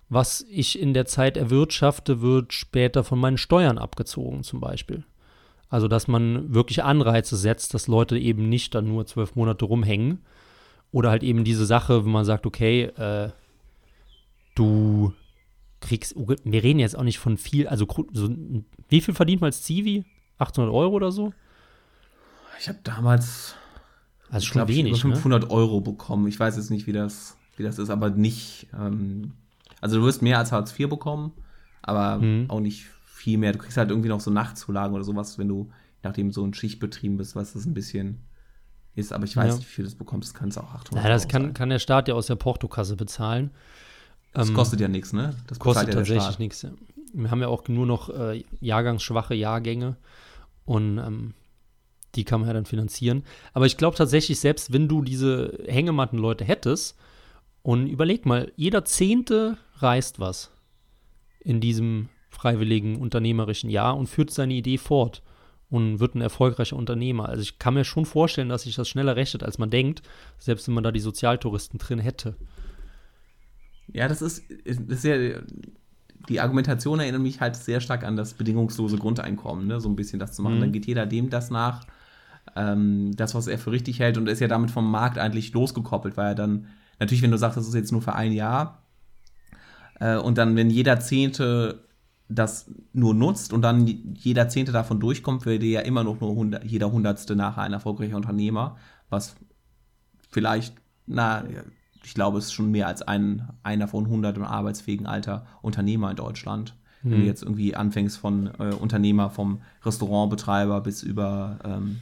[0.10, 5.04] was ich in der Zeit erwirtschafte, wird später von meinen Steuern abgezogen, zum Beispiel.
[5.70, 10.20] Also, dass man wirklich Anreize setzt, dass Leute eben nicht dann nur zwölf Monate rumhängen.
[10.92, 13.30] Oder halt eben diese Sache, wenn man sagt, okay, äh,
[14.56, 15.14] du
[15.82, 18.30] kriegst, wir reden jetzt auch nicht von viel, also so,
[18.90, 20.06] wie viel verdient man als Zivi?
[20.38, 21.34] 800 Euro oder so?
[22.60, 23.56] Ich habe damals
[24.30, 25.16] Also schon glaub, wenig, über ne?
[25.16, 26.28] 500 Euro bekommen.
[26.28, 28.68] Ich weiß jetzt nicht, wie das, wie das ist, aber nicht.
[28.74, 29.32] Ähm,
[29.82, 31.34] also du wirst mehr als Hartz IV bekommen,
[31.82, 32.50] aber Mhm.
[32.50, 32.86] auch nicht
[33.26, 33.52] viel mehr.
[33.54, 35.72] Du kriegst halt irgendwie noch so Nachtzulagen oder sowas, wenn du
[36.04, 38.20] nachdem so ein Schichtbetrieben bist, was das ein bisschen
[38.94, 39.12] ist.
[39.12, 39.56] Aber ich weiß Ja.
[39.58, 40.30] nicht, wie viel das bekommst.
[40.30, 42.96] Das kann es auch 800 Ja, das kann, kann der Staat ja aus der Portokasse
[42.96, 43.50] bezahlen.
[44.34, 45.36] Das Ähm, kostet ja nichts, ne?
[45.48, 46.68] Das kostet ja tatsächlich nichts.
[47.14, 49.98] Wir haben ja auch nur noch äh, jahrgangsschwache Jahrgänge
[50.66, 51.34] und ähm,
[52.14, 53.24] die kann man ja dann finanzieren.
[53.54, 56.96] Aber ich glaube tatsächlich, selbst wenn du diese Hängematten-Leute hättest
[57.64, 60.52] und überleg mal, jeder Zehnte reißt was
[61.40, 65.24] in diesem freiwilligen unternehmerischen Jahr und führt seine Idee fort
[65.70, 67.30] und wird ein erfolgreicher Unternehmer.
[67.30, 70.02] Also ich kann mir schon vorstellen, dass sich das schneller rechnet, als man denkt,
[70.38, 72.36] selbst wenn man da die Sozialtouristen drin hätte.
[73.88, 75.16] Ja, das ist, das ist ja,
[76.30, 79.80] die Argumentation erinnert mich halt sehr stark an das bedingungslose Grundeinkommen, ne?
[79.80, 80.58] so ein bisschen das zu machen.
[80.58, 80.62] Mhm.
[80.62, 81.86] Dann geht jeder dem das nach,
[82.56, 86.18] ähm, das, was er für richtig hält und ist ja damit vom Markt eigentlich losgekoppelt,
[86.18, 86.68] weil er dann,
[87.00, 88.82] natürlich, wenn du sagst, das ist jetzt nur für ein Jahr,
[90.00, 91.85] äh, und dann, wenn jeder Zehnte
[92.28, 96.64] das nur nutzt und dann jeder Zehnte davon durchkommt, wäre ja immer noch nur 100,
[96.66, 98.78] jeder Hundertste nachher ein erfolgreicher Unternehmer,
[99.10, 99.36] was
[100.30, 101.44] vielleicht, na,
[102.04, 106.10] ich glaube, es ist schon mehr als ein, einer von 100 im arbeitsfähigen Alter Unternehmer
[106.10, 106.76] in Deutschland.
[107.08, 112.00] Wenn du jetzt irgendwie anfängst von äh, Unternehmer, vom Restaurantbetreiber bis über ähm,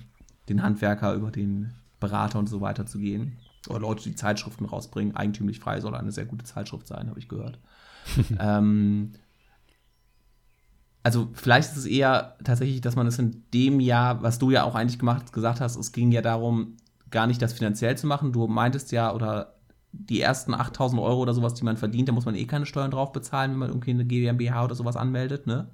[0.48, 3.38] den Handwerker, über den Berater und so weiter zu gehen.
[3.68, 5.16] Oder Leute, die Zeitschriften rausbringen.
[5.16, 7.60] Eigentümlich frei soll eine sehr gute Zeitschrift sein, habe ich gehört.
[8.40, 9.12] ähm,
[11.04, 14.64] also vielleicht ist es eher tatsächlich, dass man es in dem Jahr, was du ja
[14.64, 16.78] auch eigentlich gemacht, gesagt hast, es ging ja darum,
[17.12, 18.32] gar nicht das finanziell zu machen.
[18.32, 19.54] Du meintest ja, oder
[19.92, 22.90] die ersten 8000 Euro oder sowas, die man verdient, da muss man eh keine Steuern
[22.90, 25.68] drauf bezahlen, wenn man irgendwie eine GmbH oder sowas anmeldet, ne?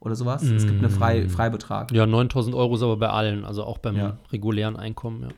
[0.00, 0.42] Oder sowas.
[0.42, 1.92] Es gibt einen Frei, Freibetrag.
[1.92, 4.18] Ja, 9000 Euro ist aber bei allen, also auch beim Ja.
[4.32, 5.28] regulären Einkommen, ja.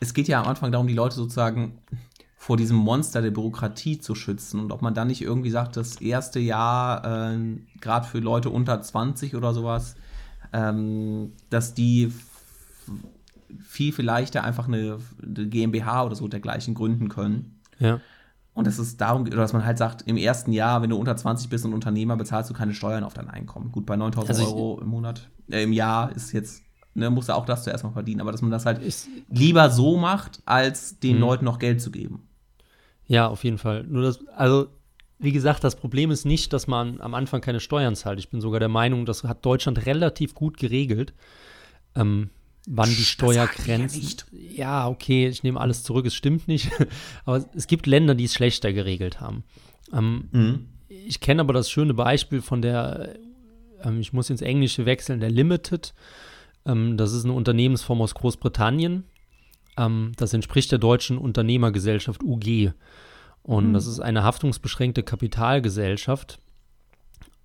[0.00, 1.78] es geht ja am Anfang darum, die Leute sozusagen
[2.42, 6.00] vor diesem Monster der Bürokratie zu schützen und ob man dann nicht irgendwie sagt, das
[6.00, 7.38] erste Jahr, äh,
[7.82, 9.94] gerade für Leute unter 20 oder sowas,
[10.54, 12.10] ähm, dass die
[13.60, 17.60] viel, viel leichter einfach eine, eine GmbH oder so dergleichen gründen können.
[17.78, 18.00] Ja.
[18.54, 20.96] Und dass es darum geht, oder dass man halt sagt, im ersten Jahr, wenn du
[20.96, 23.70] unter 20 bist und Unternehmer, bezahlst du keine Steuern auf dein Einkommen.
[23.70, 26.62] Gut, bei 9000 Also ich- Euro im Monat, äh, im Jahr ist jetzt
[26.94, 28.22] ne, muss er auch das zuerst mal verdienen.
[28.22, 31.20] Aber dass man das halt ist, lieber so macht, als den mh.
[31.20, 32.22] Leuten noch Geld zu geben.
[33.10, 33.82] Ja, auf jeden Fall.
[33.88, 34.68] Nur das, also
[35.18, 38.20] wie gesagt, das Problem ist nicht, dass man am Anfang keine Steuern zahlt.
[38.20, 41.12] Ich bin sogar der Meinung, das hat Deutschland relativ gut geregelt.
[41.96, 42.30] Ähm,
[42.68, 44.28] wann die Steuergrenzen.
[44.30, 46.70] Ja, ja, okay, ich nehme alles zurück, es stimmt nicht.
[47.24, 49.42] aber es gibt Länder, die es schlechter geregelt haben.
[49.92, 50.66] Ähm, mhm.
[50.88, 53.16] Ich kenne aber das schöne Beispiel von der,
[53.82, 55.94] ähm, ich muss ins Englische wechseln, der Limited.
[56.64, 59.02] Ähm, das ist eine Unternehmensform aus Großbritannien.
[59.80, 62.72] Ähm, das entspricht der deutschen Unternehmergesellschaft UG.
[63.42, 63.72] Und mhm.
[63.72, 66.38] das ist eine haftungsbeschränkte Kapitalgesellschaft,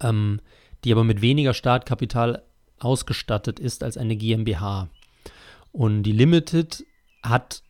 [0.01, 0.41] ähm,
[0.83, 2.43] die aber mit weniger Startkapital
[2.79, 4.89] ausgestattet ist als eine GmbH.
[5.71, 6.85] Und die Limited
[7.23, 7.63] hat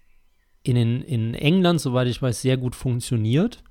[0.63, 3.63] in, in England, soweit ich weiß, sehr gut funktioniert.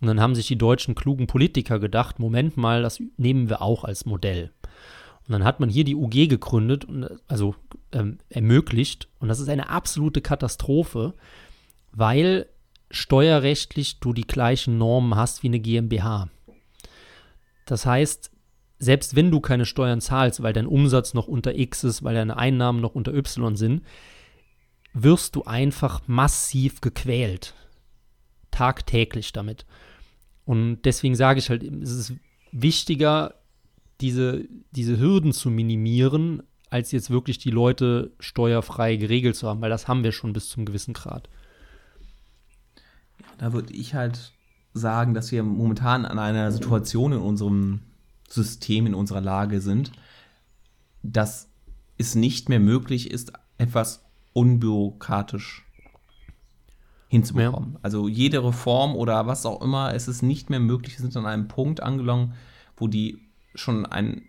[0.00, 3.84] Und dann haben sich die deutschen klugen Politiker gedacht, Moment mal, das nehmen wir auch
[3.84, 4.50] als Modell.
[5.28, 7.54] Und dann hat man hier die UG gegründet, und, also
[7.92, 9.08] ähm, ermöglicht.
[9.20, 11.14] Und das ist eine absolute Katastrophe,
[11.92, 12.46] weil
[12.90, 16.28] steuerrechtlich du die gleichen Normen hast wie eine GmbH.
[17.66, 18.30] Das heißt,
[18.78, 22.36] selbst wenn du keine Steuern zahlst, weil dein Umsatz noch unter X ist, weil deine
[22.36, 23.82] Einnahmen noch unter Y sind,
[24.92, 27.54] wirst du einfach massiv gequält.
[28.50, 29.64] Tagtäglich damit.
[30.44, 32.14] Und deswegen sage ich halt, es ist
[32.50, 33.34] wichtiger,
[34.02, 39.70] diese, diese Hürden zu minimieren, als jetzt wirklich die Leute steuerfrei geregelt zu haben, weil
[39.70, 41.28] das haben wir schon bis zum gewissen Grad.
[43.38, 44.32] Da würde ich halt
[44.74, 47.80] sagen, dass wir momentan an einer Situation in unserem
[48.28, 49.92] System, in unserer Lage sind,
[51.02, 51.48] dass
[51.98, 55.66] es nicht mehr möglich ist, etwas unbürokratisch
[57.08, 57.74] hinzubekommen.
[57.74, 57.78] Ja.
[57.82, 60.94] Also jede Reform oder was auch immer, es ist nicht mehr möglich.
[60.94, 62.32] Wir sind an einem Punkt angelangt,
[62.76, 63.20] wo die
[63.54, 64.22] schon ein,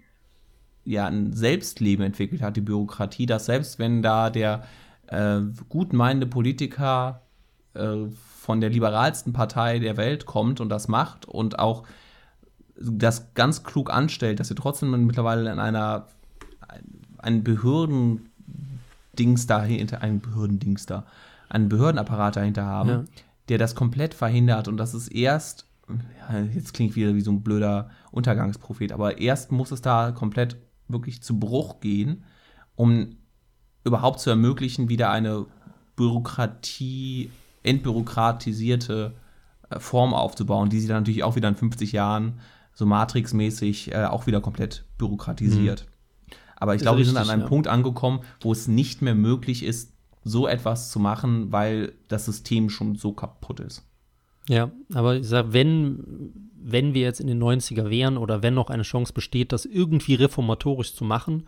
[0.83, 4.63] ja, ein Selbstleben entwickelt hat, die Bürokratie, dass selbst wenn da der
[5.07, 7.21] äh, gutmeinende Politiker
[7.73, 8.05] äh,
[8.39, 11.83] von der liberalsten Partei der Welt kommt und das macht und auch
[12.75, 16.07] das ganz klug anstellt, dass wir trotzdem mittlerweile in einer
[17.19, 21.05] ein Behördendings dahinter, ein Behördendings da,
[21.49, 23.03] einen Behördenapparat dahinter haben, ja.
[23.49, 27.43] der das komplett verhindert und das ist erst, ja, jetzt klingt wieder wie so ein
[27.43, 32.23] blöder Untergangsprophet, aber erst muss es da komplett wirklich zu Bruch gehen,
[32.76, 33.17] um
[33.84, 35.45] überhaupt zu ermöglichen, wieder eine
[35.95, 37.32] Bürokratie
[37.63, 39.13] entbürokratisierte
[39.69, 42.39] äh, Form aufzubauen, die sich dann natürlich auch wieder in 50 Jahren
[42.73, 45.86] so Matrix-mäßig äh, auch wieder komplett bürokratisiert.
[45.86, 46.36] Mhm.
[46.56, 47.47] Aber ich glaube, wir sind an einem ja.
[47.47, 49.91] Punkt angekommen, wo es nicht mehr möglich ist,
[50.23, 53.84] so etwas zu machen, weil das System schon so kaputt ist.
[54.49, 58.69] Ja, aber ich sag, wenn, wenn wir jetzt in den 90er wären oder wenn noch
[58.69, 61.47] eine Chance besteht, das irgendwie reformatorisch zu machen,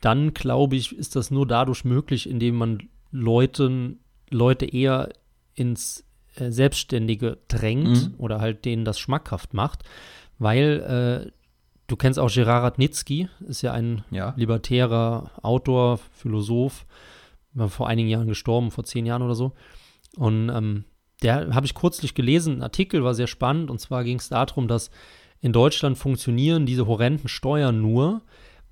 [0.00, 4.00] dann glaube ich, ist das nur dadurch möglich, indem man Leuten,
[4.30, 5.10] Leute eher
[5.54, 6.04] ins
[6.36, 8.14] äh, Selbstständige drängt mhm.
[8.18, 9.84] oder halt denen das schmackhaft macht,
[10.38, 11.32] weil äh,
[11.86, 14.34] du kennst auch Gerard Radnitzky, ist ja ein ja.
[14.36, 16.86] libertärer Autor, Philosoph,
[17.54, 19.52] war vor einigen Jahren gestorben, vor zehn Jahren oder so.
[20.16, 20.84] Und ähm,
[21.22, 24.68] der habe ich kürzlich gelesen, ein Artikel war sehr spannend und zwar ging es darum,
[24.68, 24.90] dass
[25.40, 28.22] in Deutschland funktionieren diese horrenden Steuern nur,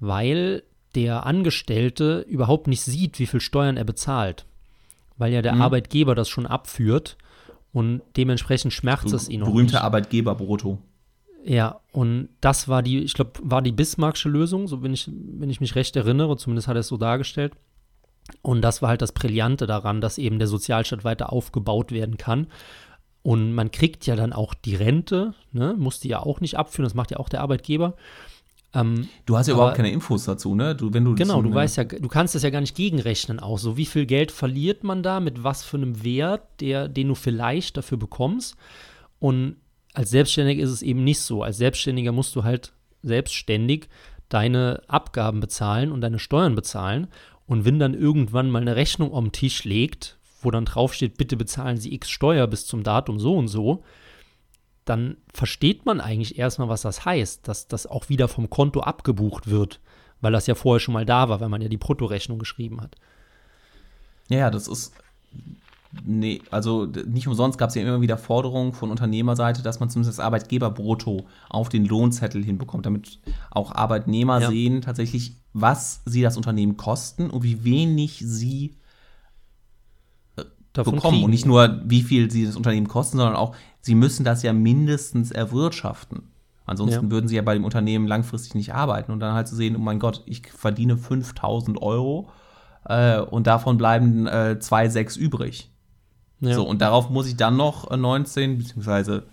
[0.00, 0.62] weil
[0.94, 4.46] der Angestellte überhaupt nicht sieht, wie viel Steuern er bezahlt
[5.16, 5.62] weil ja der mhm.
[5.62, 7.16] Arbeitgeber das schon abführt
[7.72, 9.40] und dementsprechend schmerzt so, es ihn.
[9.40, 10.78] Berühmter Arbeitgeber-Brutto.
[11.44, 15.50] Ja, und das war die, ich glaube, war die Bismarcksche Lösung, so wenn ich, wenn
[15.50, 17.52] ich mich recht erinnere, zumindest hat er es so dargestellt.
[18.42, 22.46] Und das war halt das Brillante daran, dass eben der Sozialstaat weiter aufgebaut werden kann.
[23.22, 25.74] Und man kriegt ja dann auch die Rente, ne?
[25.78, 27.96] muss die ja auch nicht abführen, das macht ja auch der Arbeitgeber.
[28.74, 30.74] Ähm, du hast ja aber, überhaupt keine Infos dazu, ne?
[30.74, 33.58] Du, wenn du genau, du weißt ja, du kannst das ja gar nicht gegenrechnen auch.
[33.58, 37.14] So, wie viel Geld verliert man da, mit was für einem Wert, der, den du
[37.14, 38.56] vielleicht dafür bekommst.
[39.20, 39.56] Und
[39.94, 41.42] als Selbstständiger ist es eben nicht so.
[41.42, 43.88] Als Selbstständiger musst du halt selbstständig
[44.28, 47.06] deine Abgaben bezahlen und deine Steuern bezahlen.
[47.46, 51.76] Und wenn dann irgendwann mal eine Rechnung am Tisch legt, wo dann draufsteht, bitte bezahlen
[51.76, 53.82] Sie X Steuer bis zum Datum so und so,
[54.84, 59.48] dann versteht man eigentlich erstmal, was das heißt, dass das auch wieder vom Konto abgebucht
[59.48, 59.80] wird,
[60.20, 62.96] weil das ja vorher schon mal da war, weil man ja die Bruttorechnung geschrieben hat.
[64.28, 64.92] Ja, das ist.
[66.04, 70.18] Nee, also nicht umsonst gab es ja immer wieder Forderungen von Unternehmerseite, dass man zumindest
[70.18, 74.48] das Arbeitgeberbrutto auf den Lohnzettel hinbekommt, damit auch Arbeitnehmer ja.
[74.48, 78.76] sehen tatsächlich, was sie das Unternehmen kosten und wie wenig sie
[80.72, 81.00] bekommen.
[81.00, 81.24] Kriegen.
[81.24, 84.52] Und nicht nur, wie viel sie das Unternehmen kosten, sondern auch, sie müssen das ja
[84.52, 86.22] mindestens erwirtschaften.
[86.66, 87.10] Ansonsten Ja.
[87.10, 89.80] würden sie ja bei dem Unternehmen langfristig nicht arbeiten und dann halt zu sehen, oh
[89.80, 92.30] mein Gott, ich verdiene 5000 Euro
[92.86, 95.70] äh, und davon bleiben äh, 2,6 übrig.
[96.44, 96.54] Ja.
[96.54, 99.24] So, und darauf muss ich dann noch äh, 19, beziehungsweise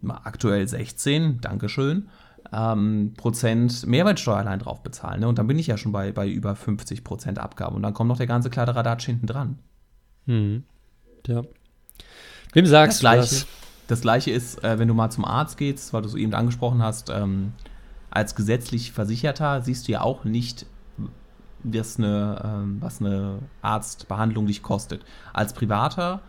[0.00, 2.08] mal aktuell 16, Dankeschön,
[2.52, 5.20] ähm, Prozent Mehrwertsteuer allein drauf bezahlen.
[5.20, 5.28] Ne?
[5.28, 7.74] Und dann bin ich ja schon bei, bei über 50 Prozent Abgabe.
[7.74, 9.58] Und dann kommt noch der ganze Kladderadatsch hinten dran.
[10.26, 10.64] Hm.
[11.26, 11.42] Ja.
[12.52, 13.46] Wem sagst Das du gleiche, das?
[13.88, 16.82] das gleiche ist, äh, wenn du mal zum Arzt gehst, weil du es eben angesprochen
[16.82, 17.52] hast, ähm,
[18.10, 20.66] als gesetzlich Versicherter siehst du ja auch nicht,
[21.64, 25.04] was eine, ähm, was eine Arztbehandlung dich kostet.
[25.32, 26.20] Als Privater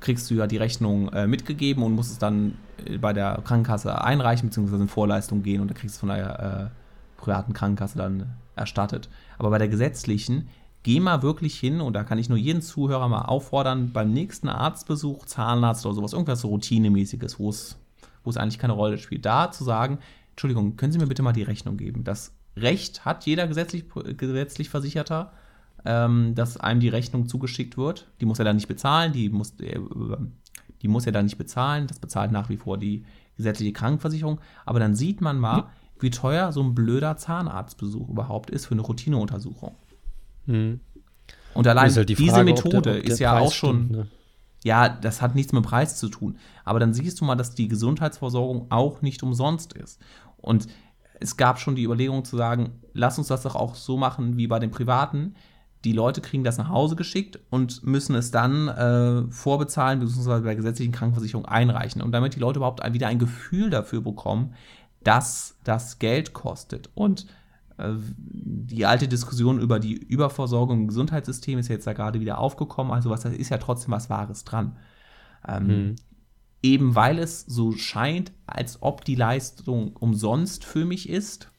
[0.00, 4.02] kriegst du ja die Rechnung äh, mitgegeben und musst es dann äh, bei der Krankenkasse
[4.02, 8.26] einreichen, beziehungsweise in Vorleistung gehen und dann kriegst du von der äh, privaten Krankenkasse dann
[8.54, 9.08] erstattet.
[9.38, 10.48] Aber bei der gesetzlichen,
[10.82, 14.48] geh mal wirklich hin und da kann ich nur jeden Zuhörer mal auffordern, beim nächsten
[14.48, 17.78] Arztbesuch, Zahnarzt oder sowas, irgendwas so Routinemäßiges, wo es,
[18.24, 19.98] wo es eigentlich keine Rolle spielt, da zu sagen,
[20.30, 22.04] Entschuldigung, können Sie mir bitte mal die Rechnung geben?
[22.04, 23.84] Das Recht hat jeder gesetzlich,
[24.16, 25.32] gesetzlich Versicherter,
[25.84, 28.08] ähm, dass einem die Rechnung zugeschickt wird.
[28.20, 29.78] Die muss er dann nicht bezahlen, die muss, äh,
[30.82, 31.86] die muss er dann nicht bezahlen.
[31.86, 33.04] Das bezahlt nach wie vor die
[33.36, 34.40] gesetzliche Krankenversicherung.
[34.66, 35.64] Aber dann sieht man mal,
[36.00, 39.74] wie teuer so ein blöder Zahnarztbesuch überhaupt ist für eine Routineuntersuchung.
[40.46, 40.80] Hm.
[41.54, 43.52] Und allein halt die diese Frage, ob der- Methode ob der ist ja Preis auch
[43.52, 44.06] schon, stimmt, ne?
[44.64, 46.36] ja, das hat nichts mit Preis zu tun.
[46.64, 50.00] Aber dann siehst du mal, dass die Gesundheitsversorgung auch nicht umsonst ist.
[50.36, 50.68] Und
[51.20, 54.46] es gab schon die Überlegung zu sagen, lass uns das doch auch so machen wie
[54.46, 55.34] bei den Privaten.
[55.84, 60.48] Die Leute kriegen das nach Hause geschickt und müssen es dann äh, vorbezahlen, beziehungsweise bei
[60.48, 62.02] der gesetzlichen Krankenversicherung einreichen.
[62.02, 64.54] Und damit die Leute überhaupt wieder ein Gefühl dafür bekommen,
[65.04, 66.90] dass das Geld kostet.
[66.94, 67.26] Und
[67.78, 72.92] äh, die alte Diskussion über die Überversorgung im Gesundheitssystem ist jetzt da gerade wieder aufgekommen.
[72.92, 74.76] Also was, da ist ja trotzdem was Wahres dran.
[75.46, 75.96] Ähm, Hm.
[76.62, 81.50] Eben weil es so scheint, als ob die Leistung umsonst für mich ist.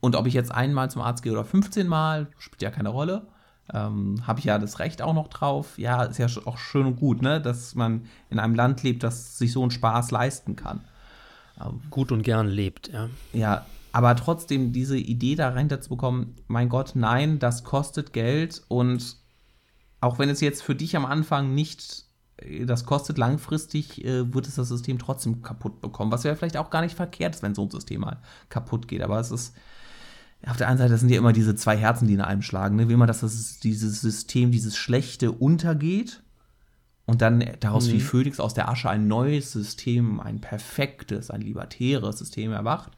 [0.00, 3.26] Und ob ich jetzt einmal zum Arzt gehe oder 15 Mal, spielt ja keine Rolle.
[3.72, 5.78] Ähm, Habe ich ja das Recht auch noch drauf.
[5.78, 7.40] Ja, ist ja auch schön und gut, ne?
[7.40, 10.84] dass man in einem Land lebt, das sich so einen Spaß leisten kann.
[11.90, 13.08] Gut und gern lebt, ja.
[13.32, 18.62] Ja, aber trotzdem diese Idee da rein zu bekommen, mein Gott, nein, das kostet Geld
[18.68, 19.16] und
[20.02, 22.04] auch wenn es jetzt für dich am Anfang nicht
[22.66, 26.70] das kostet, langfristig äh, wird es das System trotzdem kaputt bekommen, was ja vielleicht auch
[26.70, 29.54] gar nicht verkehrt ist, wenn so ein System mal kaputt geht, aber es ist
[30.44, 32.76] auf der einen Seite sind ja immer diese zwei Herzen, die in einem schlagen.
[32.76, 32.88] Ne?
[32.88, 36.22] Will man, dass das, dieses System, dieses Schlechte untergeht
[37.06, 42.18] und dann daraus wie Phönix aus der Asche ein neues System, ein perfektes, ein libertäres
[42.18, 42.92] System erwacht?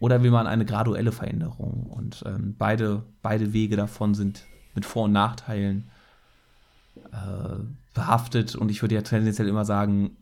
[0.00, 1.86] Oder will man eine graduelle Veränderung?
[1.86, 5.90] Und ähm, beide, beide Wege davon sind mit Vor- und Nachteilen
[7.12, 7.56] äh,
[7.98, 8.54] behaftet.
[8.54, 10.16] Und ich würde ja tendenziell immer sagen,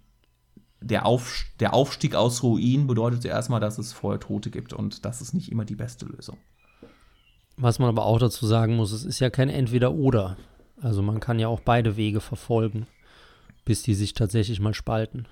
[0.80, 4.72] der, Auf, der Aufstieg aus Ruin bedeutet ja erstmal, dass es vorher Tote gibt.
[4.72, 6.38] Und das ist nicht immer die beste Lösung.
[7.56, 10.36] Was man aber auch dazu sagen muss, es ist ja kein Entweder-Oder.
[10.80, 12.86] Also man kann ja auch beide Wege verfolgen,
[13.64, 15.26] bis die sich tatsächlich mal spalten.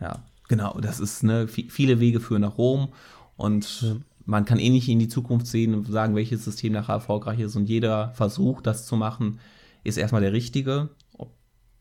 [0.00, 0.80] Ja, genau.
[0.80, 2.88] Das ist ne, vi- viele Wege führen nach Rom
[3.36, 7.38] und man kann eh nicht in die Zukunft sehen und sagen, welches System nachher erfolgreich
[7.38, 7.54] ist.
[7.56, 9.38] Und jeder Versuch, das zu machen,
[9.84, 10.88] ist erstmal der richtige.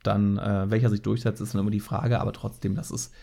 [0.03, 2.19] Dann äh, welcher sich durchsetzt, ist dann immer die Frage.
[2.19, 3.13] Aber trotzdem, das ist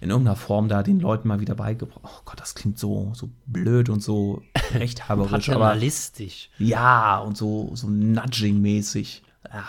[0.00, 2.00] in irgendeiner Form da den Leuten mal wieder beigebracht.
[2.04, 4.42] Oh Gott, das klingt so, so blöd und so
[4.74, 5.30] rechthaberisch.
[5.30, 6.50] aber Paternalistisch.
[6.58, 9.22] ja, und so, so nudging-mäßig.
[9.52, 9.64] Ja.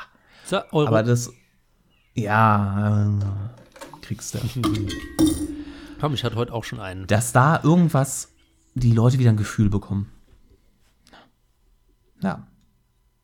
[0.46, 1.32] So, Aber das,
[2.14, 4.40] ja, äh, kriegst du.
[6.00, 7.06] komm, ich hatte heute auch schon einen.
[7.08, 8.32] dass da irgendwas
[8.76, 10.12] die Leute wieder ein Gefühl bekommen.
[12.22, 12.48] Ja,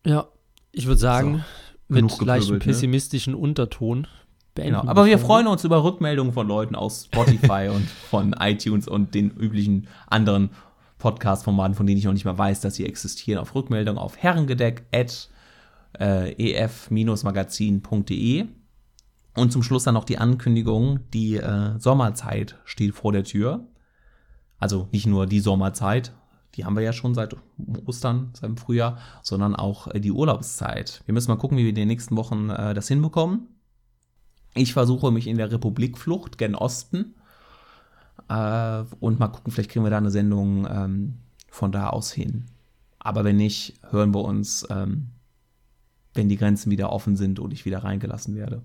[0.06, 0.28] Ja,
[0.72, 1.43] ich würde sagen,
[1.94, 2.72] mit leicht gepöbelt, ne?
[2.72, 4.08] pessimistischen Unterton
[4.56, 4.90] beenden genau.
[4.90, 9.32] Aber wir freuen uns über Rückmeldungen von Leuten aus Spotify und von iTunes und den
[9.32, 10.50] üblichen anderen
[11.00, 14.86] Podcast-Formaten, von denen ich noch nicht mal weiß, dass sie existieren, auf Rückmeldung auf herrengedeck
[14.94, 15.30] at
[16.00, 18.46] äh, ef-magazin.de.
[19.36, 23.66] Und zum Schluss dann noch die Ankündigung, die äh, Sommerzeit steht vor der Tür.
[24.60, 26.14] Also nicht nur die Sommerzeit,
[26.56, 27.36] die haben wir ja schon seit
[27.86, 31.01] Ostern, seit dem Frühjahr, sondern auch äh, die Urlaubszeit.
[31.06, 33.47] Wir müssen mal gucken, wie wir in den nächsten Wochen äh, das hinbekommen.
[34.54, 37.16] Ich versuche mich in der Republikflucht gen Osten.
[38.30, 41.16] Äh, und mal gucken, vielleicht kriegen wir da eine Sendung ähm,
[41.49, 42.45] von da aus hin.
[42.99, 45.10] Aber wenn nicht, hören wir uns, ähm,
[46.14, 48.62] wenn die Grenzen wieder offen sind und ich wieder reingelassen werde.